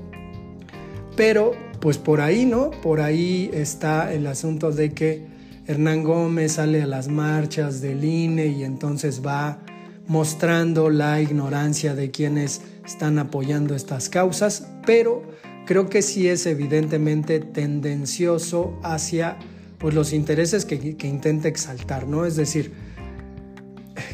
Pero 1.17 1.53
pues 1.81 1.97
por 1.97 2.21
ahí, 2.21 2.45
¿no? 2.45 2.71
Por 2.71 3.01
ahí 3.01 3.51
está 3.55 4.13
el 4.13 4.27
asunto 4.27 4.73
de 4.73 4.93
que 4.93 5.34
Hernán 5.67 6.03
Gómez 6.05 6.53
sale 6.53 6.83
a 6.83 6.87
las 6.87 7.09
marchas 7.09 7.81
del 7.81 8.05
INE 8.05 8.47
y 8.47 8.65
entonces 8.65 9.23
va 9.25 9.59
mostrando 10.07 10.91
la 10.91 11.23
ignorancia 11.23 11.95
de 11.95 12.11
quienes 12.11 12.61
están 12.85 13.19
apoyando 13.19 13.75
estas 13.75 14.11
causas, 14.11 14.69
pero 14.85 15.23
creo 15.65 15.89
que 15.89 16.03
sí 16.03 16.29
es 16.29 16.45
evidentemente 16.45 17.41
tendencioso 17.41 18.79
hacia 18.83 19.39
pues, 19.79 19.95
los 19.95 20.13
intereses 20.13 20.67
que, 20.67 20.97
intenta 21.07 21.49
exaltar, 21.49 22.07
¿no? 22.07 22.27
Es 22.27 22.37
decir, 22.37 22.73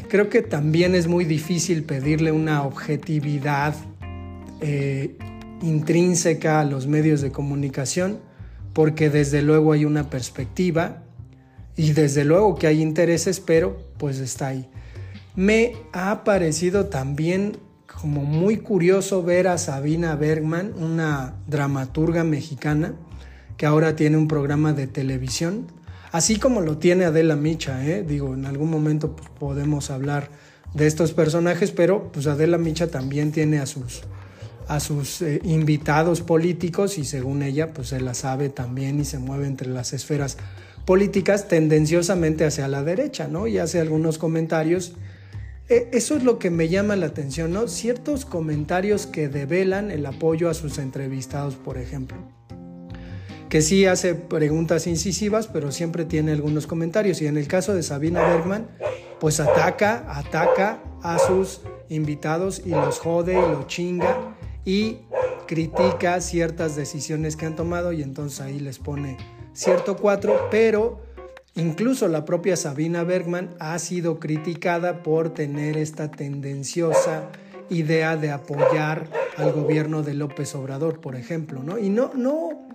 creo 0.07 0.29
que 0.29 0.41
también 0.41 0.95
es 0.95 1.07
muy 1.07 1.25
difícil 1.25 1.83
pedirle 1.83 2.31
una 2.31 2.63
objetividad 2.63 3.75
eh, 4.61 5.17
intrínseca 5.61 6.61
a 6.61 6.63
los 6.63 6.87
medios 6.87 7.19
de 7.19 7.33
comunicación, 7.33 8.19
porque 8.71 9.09
desde 9.09 9.41
luego 9.41 9.73
hay 9.73 9.83
una 9.83 10.09
perspectiva 10.09 11.00
y 11.81 11.93
desde 11.93 12.25
luego 12.25 12.53
que 12.53 12.67
hay 12.67 12.79
intereses, 12.79 13.39
pero 13.39 13.75
pues 13.97 14.19
está 14.19 14.49
ahí. 14.49 14.69
Me 15.35 15.73
ha 15.93 16.23
parecido 16.23 16.85
también 16.85 17.57
como 17.87 18.23
muy 18.23 18.57
curioso 18.57 19.23
ver 19.23 19.47
a 19.47 19.57
Sabina 19.57 20.15
Bergman, 20.15 20.75
una 20.77 21.37
dramaturga 21.47 22.23
mexicana, 22.23 22.93
que 23.57 23.65
ahora 23.65 23.95
tiene 23.95 24.17
un 24.17 24.27
programa 24.27 24.73
de 24.73 24.85
televisión, 24.85 25.65
así 26.11 26.35
como 26.35 26.61
lo 26.61 26.77
tiene 26.77 27.05
Adela 27.05 27.35
Micha, 27.35 27.83
¿eh? 27.83 28.03
digo, 28.03 28.35
en 28.35 28.45
algún 28.45 28.69
momento 28.69 29.15
podemos 29.15 29.89
hablar 29.89 30.29
de 30.75 30.85
estos 30.85 31.13
personajes, 31.13 31.71
pero 31.71 32.11
pues 32.11 32.27
Adela 32.27 32.59
Micha 32.59 32.91
también 32.91 33.31
tiene 33.31 33.57
a 33.57 33.65
sus 33.65 34.03
a 34.67 34.79
sus 34.79 35.21
eh, 35.23 35.41
invitados 35.43 36.21
políticos 36.21 36.99
y 36.99 37.05
según 37.05 37.41
ella 37.41 37.73
pues 37.73 37.89
se 37.89 37.99
la 37.99 38.13
sabe 38.13 38.49
también 38.49 38.99
y 39.01 39.05
se 39.05 39.17
mueve 39.17 39.47
entre 39.47 39.67
las 39.67 39.91
esferas 39.91 40.37
políticas 40.85 41.47
tendenciosamente 41.47 42.45
hacia 42.45 42.67
la 42.67 42.83
derecha, 42.83 43.27
¿no? 43.27 43.47
Y 43.47 43.57
hace 43.57 43.79
algunos 43.79 44.17
comentarios. 44.17 44.93
E, 45.69 45.89
eso 45.93 46.15
es 46.15 46.23
lo 46.23 46.39
que 46.39 46.49
me 46.49 46.69
llama 46.69 46.95
la 46.95 47.07
atención, 47.07 47.53
¿no? 47.53 47.67
Ciertos 47.67 48.25
comentarios 48.25 49.07
que 49.07 49.29
develan 49.29 49.91
el 49.91 50.05
apoyo 50.05 50.49
a 50.49 50.53
sus 50.53 50.77
entrevistados, 50.77 51.55
por 51.55 51.77
ejemplo. 51.77 52.17
Que 53.49 53.61
sí 53.61 53.85
hace 53.85 54.15
preguntas 54.15 54.87
incisivas, 54.87 55.47
pero 55.47 55.71
siempre 55.71 56.05
tiene 56.05 56.31
algunos 56.31 56.67
comentarios. 56.67 57.21
Y 57.21 57.27
en 57.27 57.37
el 57.37 57.47
caso 57.47 57.73
de 57.73 57.83
Sabina 57.83 58.21
Bergman, 58.21 58.67
pues 59.19 59.39
ataca, 59.39 60.05
ataca 60.07 60.81
a 61.03 61.19
sus 61.19 61.61
invitados 61.89 62.61
y 62.65 62.69
los 62.69 62.99
jode 62.99 63.33
y 63.33 63.51
los 63.51 63.67
chinga 63.67 64.35
y 64.65 64.99
critica 65.47 66.21
ciertas 66.21 66.75
decisiones 66.75 67.35
que 67.35 67.45
han 67.45 67.55
tomado 67.55 67.91
y 67.91 68.01
entonces 68.01 68.39
ahí 68.39 68.59
les 68.59 68.79
pone 68.79 69.17
cierto 69.53 69.97
cuatro, 69.97 70.47
pero 70.49 71.01
incluso 71.55 72.07
la 72.07 72.25
propia 72.25 72.55
Sabina 72.55 73.03
Bergman 73.03 73.55
ha 73.59 73.77
sido 73.79 74.19
criticada 74.19 75.03
por 75.03 75.33
tener 75.33 75.77
esta 75.77 76.11
tendenciosa 76.11 77.29
idea 77.69 78.17
de 78.17 78.31
apoyar 78.31 79.07
al 79.37 79.53
gobierno 79.53 80.03
de 80.03 80.13
López 80.13 80.53
Obrador, 80.55 80.99
por 80.99 81.15
ejemplo, 81.15 81.63
¿no? 81.63 81.77
Y 81.77 81.89
no, 81.89 82.11
no, 82.15 82.67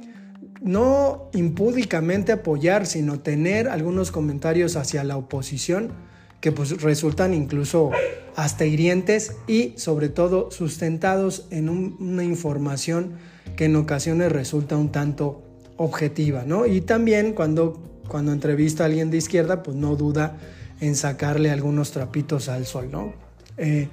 no 0.62 1.30
impúdicamente 1.35 2.33
apoyar, 2.33 2.87
sino 2.87 3.21
tener 3.21 3.68
algunos 3.68 4.11
comentarios 4.11 4.76
hacia 4.76 5.04
la 5.04 5.16
oposición 5.16 5.92
que 6.40 6.52
pues 6.52 6.80
resultan 6.83 7.35
incluso 7.35 7.90
hasta 8.37 8.66
hirientes 8.66 9.37
y 9.47 9.75
sobre 9.76 10.09
todo 10.09 10.50
sustentados 10.50 11.47
en 11.50 11.68
una 11.68 12.25
información 12.25 13.14
que 13.56 13.64
en 13.64 13.76
ocasiones 13.76 14.30
resulta 14.30 14.76
un 14.76 14.92
tanto 14.92 15.46
objetiva, 15.76 16.45
¿no? 16.47 16.66
Y 16.66 16.80
también 16.80 17.33
cuando, 17.33 17.80
cuando 18.09 18.33
entrevista 18.33 18.85
a 18.85 18.87
alguien 18.87 19.11
de 19.11 19.18
izquierda, 19.18 19.62
pues 19.62 19.76
no 19.76 19.97
duda 19.97 20.38
en 20.80 20.95
sacarle 20.95 21.50
algunos 21.50 21.90
trapitos 21.90 22.49
al 22.49 22.66
sol, 22.66 22.88
¿no? 22.90 23.12
Eh, 23.56 23.88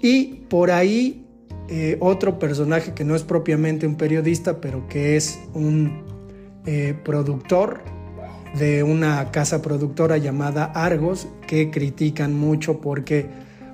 y 0.00 0.24
por 0.48 0.70
ahí 0.70 1.26
eh, 1.68 1.98
otro 2.00 2.38
personaje 2.38 2.94
que 2.94 3.04
no 3.04 3.14
es 3.14 3.22
propiamente 3.22 3.86
un 3.86 3.96
periodista, 3.96 4.60
pero 4.60 4.88
que 4.88 5.16
es 5.16 5.38
un 5.54 6.02
eh, 6.64 6.94
productor 7.04 7.80
de 8.58 8.82
una 8.82 9.30
casa 9.30 9.60
productora 9.60 10.16
llamada 10.16 10.64
Argos, 10.64 11.28
que 11.46 11.70
critican 11.70 12.34
mucho 12.34 12.80
porque 12.80 13.26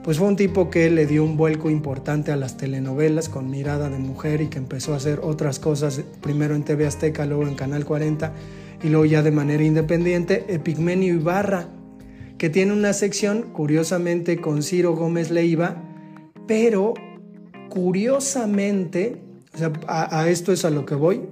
pues 0.04 0.18
fue 0.18 0.28
un 0.28 0.36
tipo 0.36 0.68
que 0.68 0.90
le 0.90 1.06
dio 1.06 1.24
un 1.24 1.38
vuelco 1.38 1.70
importante 1.70 2.30
a 2.30 2.36
las 2.36 2.58
telenovelas 2.58 3.30
con 3.30 3.48
mirada 3.48 3.88
de 3.88 3.98
mujer 3.98 4.42
y 4.42 4.48
que 4.48 4.58
empezó 4.58 4.92
a 4.92 4.98
hacer 4.98 5.20
otras 5.22 5.58
cosas, 5.58 6.02
primero 6.20 6.54
en 6.54 6.62
TV 6.62 6.86
Azteca, 6.86 7.24
luego 7.24 7.48
en 7.48 7.54
Canal 7.54 7.86
40 7.86 8.34
y 8.82 8.90
luego 8.90 9.06
ya 9.06 9.22
de 9.22 9.30
manera 9.30 9.64
independiente, 9.64 10.44
Epigmenio 10.48 11.14
Ibarra, 11.14 11.68
que 12.36 12.50
tiene 12.50 12.74
una 12.74 12.92
sección 12.92 13.46
curiosamente 13.54 14.42
con 14.42 14.62
Ciro 14.62 14.94
Gómez 14.94 15.30
Leiva, 15.30 15.82
pero 16.46 16.92
curiosamente, 17.70 19.22
a, 19.88 20.20
a 20.20 20.28
esto 20.28 20.52
es 20.52 20.66
a 20.66 20.70
lo 20.70 20.84
que 20.84 20.96
voy, 20.96 21.22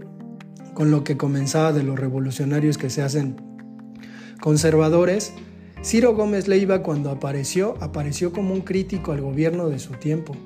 con 0.72 0.90
lo 0.90 1.04
que 1.04 1.18
comenzaba 1.18 1.74
de 1.74 1.82
los 1.82 1.98
revolucionarios 1.98 2.78
que 2.78 2.88
se 2.88 3.02
hacen 3.02 3.36
conservadores, 4.40 5.34
Ciro 5.84 6.14
Gómez 6.14 6.46
Leiva 6.46 6.82
cuando 6.82 7.10
apareció, 7.10 7.74
apareció 7.80 8.32
como 8.32 8.54
un 8.54 8.60
crítico 8.60 9.10
al 9.10 9.20
gobierno 9.20 9.68
de 9.68 9.80
su 9.80 9.94
tiempo. 9.94 10.36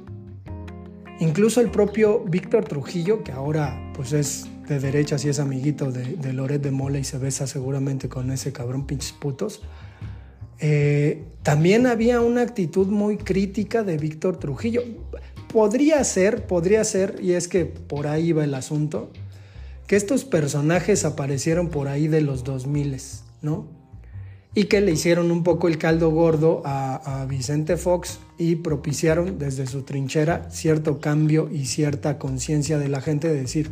Incluso 1.21 1.61
el 1.61 1.71
propio 1.71 2.21
Víctor 2.21 2.65
Trujillo, 2.65 3.23
que 3.23 3.33
ahora 3.33 3.93
pues 3.95 4.13
es 4.13 4.47
de 4.67 4.81
derecha 4.81 5.19
si 5.19 5.29
es 5.29 5.39
amiguito 5.39 5.93
de, 5.93 6.17
de 6.17 6.33
Loret 6.33 6.63
de 6.63 6.71
Mola 6.71 6.99
y 6.99 7.05
se 7.05 7.19
besa 7.19 7.47
seguramente 7.47 8.09
con 8.09 8.31
ese 8.31 8.53
cabrón 8.53 8.87
pinches 8.87 9.13
putos. 9.13 9.61
Eh, 10.59 11.25
también 11.43 11.87
había 11.87 12.23
una 12.23 12.41
actitud 12.41 12.87
muy 12.87 13.19
crítica 13.19 13.83
de 13.83 13.99
Víctor 13.99 14.39
Trujillo. 14.39 14.83
Podría 15.53 16.03
ser, 16.05 16.47
podría 16.47 16.83
ser, 16.85 17.17
y 17.21 17.33
es 17.33 17.47
que 17.47 17.67
por 17.67 18.07
ahí 18.07 18.33
va 18.33 18.45
el 18.45 18.55
asunto, 18.55 19.11
que 19.87 19.97
estos 19.97 20.25
personajes 20.25 21.05
aparecieron 21.05 21.69
por 21.69 21.89
ahí 21.89 22.09
de 22.09 22.21
los 22.23 22.43
2000, 22.43 22.97
¿no? 23.43 23.76
Y 24.59 24.65
que 24.65 24.81
le 24.81 24.91
hicieron 24.91 25.31
un 25.31 25.43
poco 25.43 25.69
el 25.69 25.77
caldo 25.77 26.11
gordo 26.11 26.63
a, 26.65 27.27
Vicente 27.29 27.77
Fox 27.77 28.21
y 28.39 28.57
propiciaron 28.57 29.39
desde 29.39 29.67
su 29.67 29.83
trinchera 29.83 30.51
cierto 30.51 30.99
cambio 30.99 31.51
y 31.53 31.67
cierta 31.67 32.19
conciencia 32.19 32.79
de 32.79 32.89
la 32.89 33.03
gente 33.03 33.29
de 33.29 33.43
decir, 33.43 33.71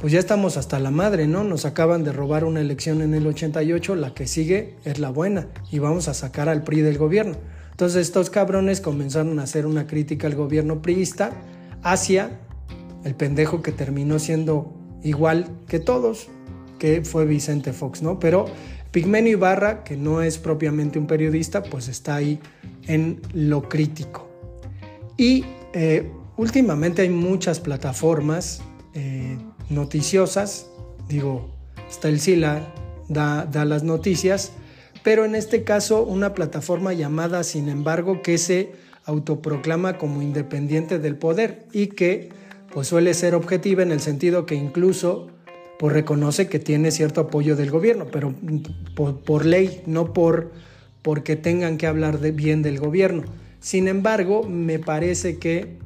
pues 0.00 0.12
ya 0.12 0.18
estamos 0.18 0.56
hasta 0.56 0.80
la 0.80 0.90
madre, 0.90 1.28
¿no? 1.28 1.44
Nos 1.44 1.64
acaban 1.64 2.02
de 2.02 2.10
robar 2.10 2.44
una 2.44 2.60
elección 2.60 3.02
en 3.02 3.14
el 3.14 3.24
88, 3.24 3.94
la 3.94 4.12
que 4.12 4.26
sigue 4.26 4.74
es 4.84 4.98
la 4.98 5.10
buena 5.10 5.46
y 5.70 5.78
vamos 5.78 6.08
a 6.08 6.14
sacar 6.14 6.48
al 6.48 6.64
PRI 6.64 6.80
del 6.80 6.98
gobierno. 6.98 7.36
Entonces 7.70 8.02
estos 8.02 8.30
cabrones 8.30 8.80
comenzaron 8.80 9.38
a 9.38 9.44
hacer 9.44 9.64
una 9.64 9.86
crítica 9.86 10.26
al 10.26 10.34
gobierno 10.34 10.82
priista 10.82 11.30
hacia 11.84 12.40
el 13.04 13.14
pendejo 13.14 13.62
que 13.62 13.70
terminó 13.70 14.18
siendo 14.18 14.74
igual 15.04 15.46
que 15.68 15.78
todos, 15.78 16.28
que 16.80 17.02
fue 17.04 17.26
Vicente 17.26 17.72
Fox, 17.72 18.02
¿no? 18.02 18.18
Pero 18.18 18.46
Pigmenio 18.92 19.32
Ibarra, 19.32 19.84
que 19.84 19.96
no 19.96 20.22
es 20.22 20.38
propiamente 20.38 20.98
un 20.98 21.06
periodista, 21.06 21.62
pues 21.62 21.88
está 21.88 22.16
ahí 22.16 22.40
en 22.86 23.20
lo 23.32 23.68
crítico. 23.68 24.28
Y 25.16 25.44
eh, 25.74 26.10
últimamente 26.36 27.02
hay 27.02 27.10
muchas 27.10 27.60
plataformas 27.60 28.62
eh, 28.94 29.38
noticiosas, 29.68 30.66
digo, 31.08 31.50
hasta 31.88 32.08
el 32.08 32.20
SILA 32.20 32.72
da, 33.08 33.46
da 33.46 33.64
las 33.64 33.84
noticias, 33.84 34.52
pero 35.02 35.24
en 35.24 35.34
este 35.34 35.62
caso 35.62 36.02
una 36.02 36.34
plataforma 36.34 36.92
llamada, 36.92 37.44
sin 37.44 37.68
embargo, 37.68 38.22
que 38.22 38.38
se 38.38 38.72
autoproclama 39.04 39.98
como 39.98 40.22
independiente 40.22 40.98
del 40.98 41.16
poder 41.16 41.66
y 41.72 41.88
que 41.88 42.30
pues 42.72 42.88
suele 42.88 43.14
ser 43.14 43.34
objetiva 43.34 43.82
en 43.82 43.90
el 43.90 44.00
sentido 44.00 44.46
que 44.46 44.54
incluso 44.54 45.28
pues 45.80 45.94
reconoce 45.94 46.46
que 46.46 46.58
tiene 46.58 46.90
cierto 46.90 47.22
apoyo 47.22 47.56
del 47.56 47.70
gobierno, 47.70 48.04
pero 48.12 48.34
por, 48.94 49.46
ley, 49.46 49.80
no 49.86 50.12
por 50.12 50.52
porque 51.00 51.36
tengan 51.36 51.78
que 51.78 51.86
hablar 51.86 52.20
de, 52.20 52.32
bien 52.32 52.60
del 52.60 52.78
gobierno. 52.78 53.22
Sin 53.60 53.88
embargo, 53.88 54.42
me 54.42 54.78
parece 54.78 55.38
que 55.38 55.78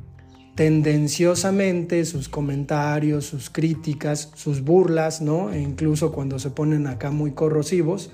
tendenciosamente 0.56 2.04
sus 2.06 2.28
comentarios, 2.28 3.26
sus 3.26 3.50
críticas, 3.50 4.32
sus 4.34 4.62
burlas, 4.62 5.20
¿no? 5.20 5.52
E 5.52 5.60
incluso 5.60 6.10
cuando 6.10 6.40
se 6.40 6.50
ponen 6.50 6.88
acá 6.88 7.12
muy 7.12 7.30
corrosivos, 7.30 8.10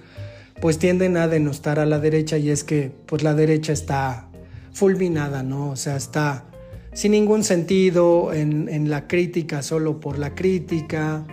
pues 0.60 0.78
tienden 0.78 1.16
a 1.16 1.28
denostar 1.28 1.78
a 1.78 1.86
la 1.86 1.98
derecha 1.98 2.36
y 2.36 2.50
es 2.50 2.62
que 2.62 2.92
pues 3.06 3.22
la 3.22 3.32
derecha 3.32 3.72
está 3.72 4.28
fulminada, 4.74 5.42
¿no? 5.42 5.70
O 5.70 5.76
sea, 5.76 5.96
está 5.96 6.44
sin 6.92 7.12
ningún 7.12 7.42
sentido 7.42 8.34
en, 8.34 8.90
la 8.90 9.06
crítica 9.06 9.62
solo 9.62 9.98
por 9.98 10.18
la 10.18 10.34
crítica. 10.34 11.24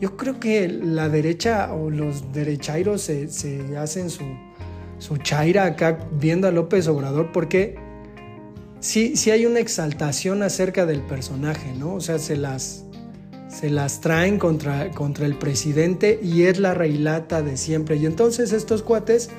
Yo 0.00 0.16
creo 0.16 0.40
que 0.40 0.68
la 0.68 1.08
derecha 1.08 1.72
o 1.72 1.90
los 1.90 2.32
derechairos 2.32 3.02
se, 3.02 3.28
hacen 3.78 4.10
su, 4.10 4.24
su 4.98 5.16
chaira 5.18 5.64
acá 5.64 5.98
viendo 6.18 6.48
a 6.48 6.50
López 6.50 6.88
Obrador 6.88 7.30
porque 7.32 7.76
sí, 8.80 9.16
sí 9.16 9.30
hay 9.30 9.46
una 9.46 9.60
exaltación 9.60 10.42
acerca 10.42 10.84
del 10.84 11.00
personaje, 11.00 11.72
¿no? 11.78 11.94
O 11.94 12.00
sea, 12.00 12.18
se 12.18 12.36
las, 12.36 12.84
se 13.48 13.70
las 13.70 14.00
traen 14.00 14.38
contra, 14.38 14.90
contra 14.90 15.26
el 15.26 15.38
presidente 15.38 16.18
y 16.22 16.42
es 16.42 16.58
la 16.58 16.74
reilata 16.74 17.42
de 17.42 17.56
siempre. 17.56 17.96
Y 17.96 18.06
entonces 18.06 18.52
estos 18.52 18.82
cuates, 18.82 19.30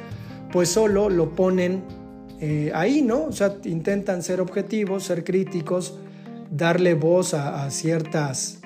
pues 0.54 0.70
solo 0.70 1.10
lo 1.10 1.36
ponen 1.36 1.84
eh, 2.40 2.72
ahí, 2.74 3.02
¿no? 3.02 3.26
O 3.26 3.32
sea, 3.34 3.58
intentan 3.66 4.24
ser 4.24 4.40
objetivos, 4.40 5.04
ser 5.04 5.26
críticos, 5.26 6.00
darle 6.50 6.94
voz 6.94 7.34
a 7.34 7.70
ciertas 7.72 8.60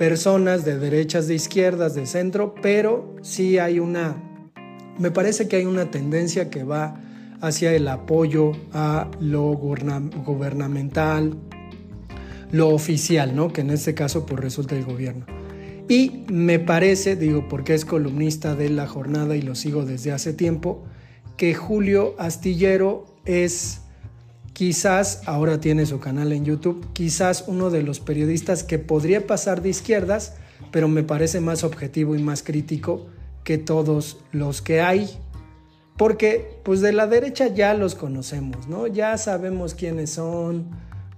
personas 0.00 0.64
de 0.64 0.78
derechas, 0.78 1.28
de 1.28 1.34
izquierdas, 1.34 1.94
de 1.94 2.06
centro, 2.06 2.54
pero 2.62 3.16
sí 3.20 3.58
hay 3.58 3.80
una, 3.80 4.16
me 4.98 5.10
parece 5.10 5.46
que 5.46 5.56
hay 5.56 5.66
una 5.66 5.90
tendencia 5.90 6.48
que 6.48 6.64
va 6.64 6.98
hacia 7.42 7.74
el 7.74 7.86
apoyo 7.86 8.52
a 8.72 9.10
lo 9.20 9.52
gubernamental, 9.52 11.36
lo 12.50 12.70
oficial, 12.70 13.36
¿no? 13.36 13.52
que 13.52 13.60
en 13.60 13.68
este 13.68 13.92
caso 13.92 14.24
pues 14.24 14.40
resulta 14.40 14.74
el 14.74 14.86
gobierno. 14.86 15.26
Y 15.86 16.24
me 16.32 16.58
parece, 16.58 17.14
digo, 17.14 17.46
porque 17.46 17.74
es 17.74 17.84
columnista 17.84 18.54
de 18.54 18.70
la 18.70 18.86
jornada 18.86 19.36
y 19.36 19.42
lo 19.42 19.54
sigo 19.54 19.84
desde 19.84 20.12
hace 20.12 20.32
tiempo, 20.32 20.82
que 21.36 21.52
Julio 21.52 22.14
Astillero 22.18 23.04
es 23.26 23.82
quizás, 24.60 25.22
ahora 25.24 25.58
tiene 25.58 25.86
su 25.86 26.00
canal 26.00 26.32
en 26.32 26.44
YouTube, 26.44 26.86
quizás 26.92 27.44
uno 27.46 27.70
de 27.70 27.82
los 27.82 27.98
periodistas 27.98 28.62
que 28.62 28.78
podría 28.78 29.26
pasar 29.26 29.62
de 29.62 29.70
izquierdas, 29.70 30.34
pero 30.70 30.86
me 30.86 31.02
parece 31.02 31.40
más 31.40 31.64
objetivo 31.64 32.14
y 32.14 32.22
más 32.22 32.42
crítico 32.42 33.06
que 33.42 33.56
todos 33.56 34.18
los 34.32 34.60
que 34.60 34.82
hay 34.82 35.08
porque 35.96 36.58
pues 36.62 36.82
de 36.82 36.92
la 36.92 37.06
derecha 37.06 37.46
ya 37.46 37.72
los 37.72 37.94
conocemos, 37.94 38.68
¿no? 38.68 38.86
Ya 38.86 39.16
sabemos 39.16 39.74
quiénes 39.74 40.10
son 40.10 40.68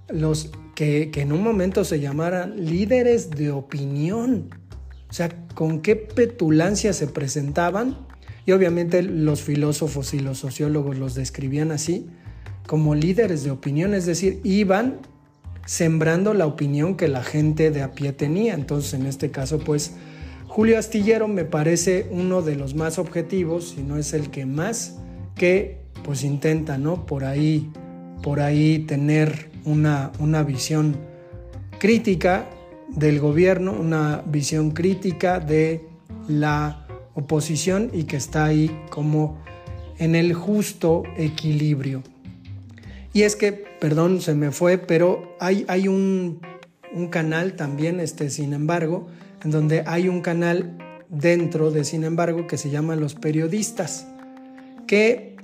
los 0.09 0.53
que, 0.77 1.11
en 1.13 1.33
un 1.33 1.43
momento 1.43 1.83
se 1.83 1.99
llamaran 1.99 2.65
líderes 2.65 3.29
de 3.31 3.51
opinión. 3.51 4.51
O 5.11 5.13
sea, 5.13 5.31
con 5.57 5.81
qué 5.81 5.97
petulancia 5.97 6.93
se 6.93 7.09
presentaban. 7.09 8.07
Y 8.47 8.53
obviamente 8.53 9.03
los 9.03 9.43
filósofos 9.43 10.15
y 10.15 10.21
los 10.21 10.39
sociólogos 10.39 10.97
los 10.97 11.17
describían 11.17 11.73
así, 11.73 12.09
como 12.67 12.95
líderes 12.95 13.45
de 13.45 13.51
opinión, 13.51 13.95
es 13.95 14.07
decir, 14.07 14.41
iban 14.45 15.01
sembrando 15.67 16.35
la 16.35 16.47
opinión 16.47 16.97
que 16.97 17.09
la 17.09 17.23
gente 17.23 17.71
de 17.71 17.83
a 17.83 17.93
pie 17.93 18.13
tenía. 18.13 18.55
Entonces, 18.55 18.95
en 18.95 19.07
este 19.07 19.31
caso, 19.31 19.59
pues 19.59 19.95
Julio 20.47 20.79
Astillero 20.79 21.29
me 21.29 21.45
parece 21.45 22.07
uno 22.11 22.43
de 22.43 22.57
los 22.57 22.75
más 22.75 22.99
objetivos, 22.99 23.71
si 23.71 23.83
no 23.83 23.97
es 23.97 24.13
el 24.13 24.31
que 24.31 24.47
más, 24.47 24.99
que 25.35 25.81
pues 26.05 26.25
intenta, 26.25 26.79
¿no? 26.79 27.07
Por 27.07 27.25
ahí, 27.25 27.71
por 28.23 28.41
ahí 28.41 28.81
tener 28.81 29.51
una, 29.65 30.13
una 30.19 30.43
visión 30.43 30.97
crítica 31.79 32.49
del 32.89 33.21
gobierno, 33.21 33.73
una 33.73 34.23
visión 34.27 34.73
crítica 34.73 35.41
de 35.41 35.87
la 36.29 36.87
oposición 37.15 37.91
y 37.93 38.05
que 38.05 38.17
está 38.17 38.45
ahí 38.45 38.71
como 38.91 39.39
en 39.99 40.15
el 40.15 40.35
justo 40.35 41.03
equilibrio. 41.17 42.03
Y 43.13 43.23
es 43.23 43.37
que, 43.37 43.53
perdón, 43.53 44.21
se 44.21 44.35
me 44.35 44.51
fue, 44.53 44.79
pero 44.79 45.37
hay, 45.39 45.65
hay 45.69 45.89
un, 45.89 46.41
un 46.95 47.09
canal 47.09 47.55
también, 47.55 48.01
este, 48.01 48.31
sin 48.31 48.53
embargo, 48.53 49.09
en 49.45 49.51
donde 49.51 49.83
hay 49.87 50.09
un 50.09 50.21
canal 50.21 50.79
dentro 51.09 51.71
de, 51.71 51.85
sin 51.85 52.05
embargo, 52.05 52.47
que 52.47 52.57
se 52.57 52.71
llama 52.71 52.97
Los 52.97 53.15
Periodistas, 53.15 54.07
que 54.87 55.37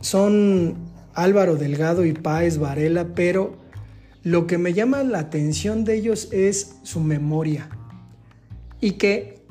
son 0.00 0.76
Álvaro 1.14 1.56
Delgado 1.56 2.06
y 2.06 2.12
Páez 2.12 2.58
Varela, 2.58 3.14
pero 3.14 3.56
lo 4.22 4.46
que 4.46 4.56
me 4.56 4.72
llama 4.72 5.02
la 5.02 5.18
atención 5.18 5.84
de 5.84 5.94
ellos 5.94 6.28
es 6.32 6.76
su 6.82 7.00
memoria. 7.00 7.68
Y 8.80 8.92
que 8.92 9.41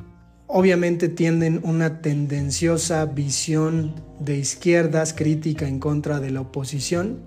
obviamente 0.53 1.07
tienen 1.07 1.61
una 1.63 2.01
tendenciosa 2.01 3.05
visión 3.05 3.95
de 4.19 4.37
izquierdas 4.37 5.13
crítica 5.13 5.65
en 5.65 5.79
contra 5.79 6.19
de 6.19 6.29
la 6.29 6.41
oposición, 6.41 7.19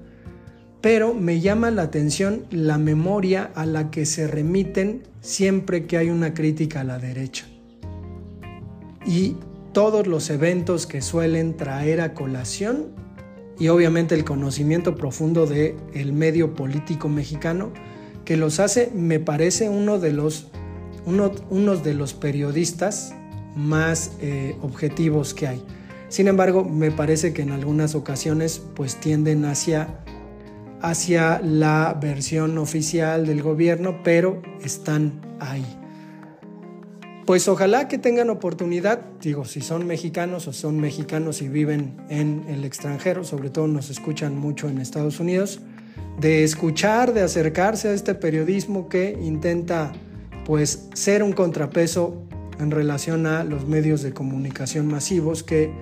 pero 0.83 1.15
me 1.15 1.41
llama 1.41 1.71
la 1.71 1.83
atención 1.83 2.45
la 2.51 2.77
memoria 2.77 3.51
a 3.55 3.65
la 3.65 3.91
que 3.91 4.05
se 4.05 4.27
remiten 4.27 5.05
siempre 5.23 5.87
que 5.87 5.97
hay 5.97 6.11
una 6.11 6.35
crítica 6.35 6.83
a 6.83 6.85
la 6.85 6.99
derecha. 6.99 7.47
Y 9.07 9.37
todos 9.73 10.07
los 10.07 10.29
eventos 10.29 10.87
que 10.87 11.01
suelen 11.01 11.57
traer 11.57 12.03
a 12.03 12.13
colación 12.13 12.89
y 13.59 13.69
obviamente 13.69 14.15
el 14.15 14.25
conocimiento 14.25 14.97
profundo 14.97 15.47
del 15.47 15.77
el 15.95 16.13
medio 16.13 16.55
político 16.55 17.09
mexicano 17.09 17.73
que 18.27 18.37
los 18.37 18.61
hace, 18.61 18.91
me 18.95 19.19
parece 19.19 19.71
uno 19.71 19.99
de 19.99 20.13
los, 20.13 20.49
uno, 21.07 21.77
de 21.77 21.95
los 21.95 22.15
periodistas 22.15 23.15
más 23.57 24.13
eh, 24.21 24.57
objetivos 24.63 25.35
que 25.35 25.47
hay. 25.47 25.63
Sin 26.09 26.29
embargo, 26.29 26.65
me 26.65 26.91
parece 26.91 27.33
que 27.33 27.43
en 27.43 27.51
algunas 27.51 27.95
ocasiones 27.95 28.63
pues 28.75 28.97
tienden 28.97 29.45
hacia 29.45 30.01
hacia 30.85 31.41
la 31.41 31.97
versión 31.99 32.59
oficial 32.59 33.27
del 33.27 33.43
gobierno, 33.43 34.03
pero 34.05 34.43
están 34.63 35.19
ahí. 35.41 35.65
Pues 37.25 37.49
ojalá 37.49 37.89
que 37.89 37.97
tengan 37.97 38.29
oportunidad, 38.29 39.01
digo, 39.23 39.47
si 39.47 39.63
son 39.63 39.87
mexicanos 39.87 40.47
o 40.47 40.53
son 40.53 40.79
mexicanos 40.79 41.41
y 41.41 41.49
viven 41.49 41.97
en 42.11 42.45
el 42.49 42.67
extranjero, 42.67 43.25
sobre 43.25 43.49
todo 43.49 43.67
nos 43.67 43.89
escuchan 43.89 44.37
mucho 44.37 44.69
en 44.69 44.79
Estados 44.79 45.21
Unidos, 45.21 45.61
de 46.21 46.45
escuchar, 46.45 47.15
de 47.15 47.23
acercarse 47.23 47.89
a 47.89 47.95
este 47.95 48.15
periodismo 48.15 48.91
que 48.91 49.19
intenta 49.19 49.91
pues 50.45 50.89
ser 50.95 51.23
un 51.23 51.33
contrapeso 51.33 52.23
en 52.59 52.71
relación 52.71 53.27
a 53.27 53.45
los 53.45 53.67
medios 53.67 54.03
de 54.03 54.13
comunicación 54.13 54.87
masivos 54.87 55.43
que 55.43 55.73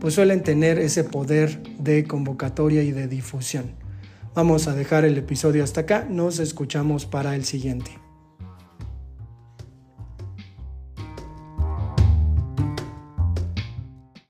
pues 0.00 0.14
suelen 0.14 0.42
tener 0.42 0.78
ese 0.78 1.04
poder 1.04 1.62
de 1.78 2.04
convocatoria 2.04 2.82
y 2.82 2.92
de 2.92 3.06
difusión. 3.06 3.72
Vamos 4.34 4.68
a 4.68 4.74
dejar 4.74 5.04
el 5.04 5.18
episodio 5.18 5.64
hasta 5.64 5.82
acá, 5.82 6.06
nos 6.08 6.38
escuchamos 6.38 7.04
para 7.04 7.34
el 7.34 7.44
siguiente. 7.44 8.09